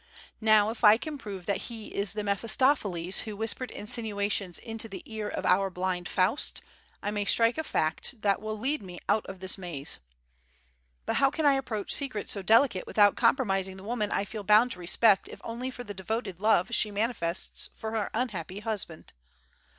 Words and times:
Now 0.41 0.71
if 0.71 0.83
I 0.83 0.97
can 0.97 1.19
prove 1.19 1.45
that 1.45 1.69
he 1.69 1.93
is 1.93 2.13
the 2.13 2.23
Mephistopheles 2.23 3.19
who 3.19 3.37
whispered 3.37 3.69
insinuations 3.69 4.57
into 4.57 4.89
the 4.89 5.03
ear 5.05 5.27
of 5.29 5.45
our 5.45 5.69
blind 5.69 6.09
Faust, 6.09 6.63
I 7.03 7.11
may 7.11 7.23
strike 7.23 7.55
a 7.55 7.63
fact 7.63 8.23
that 8.23 8.41
will 8.41 8.57
lead 8.57 8.81
me 8.81 8.97
out 9.07 9.23
of 9.27 9.41
this 9.41 9.59
maze. 9.59 9.99
But 11.05 11.17
how 11.17 11.29
can 11.29 11.45
I 11.45 11.53
approach 11.53 11.91
secrets 11.93 12.31
so 12.31 12.41
delicate 12.41 12.87
without 12.87 13.15
compromising 13.15 13.77
the 13.77 13.83
woman 13.83 14.11
I 14.11 14.25
feel 14.25 14.43
bound 14.43 14.71
to 14.71 14.79
respect 14.79 15.27
if 15.27 15.39
only 15.43 15.69
for 15.69 15.83
the 15.83 15.93
devoted 15.93 16.39
love 16.39 16.69
she 16.73 16.89
manifests 16.89 17.69
for 17.75 17.91
her 17.91 18.09
unhappy 18.11 18.61
husband! 18.61 19.13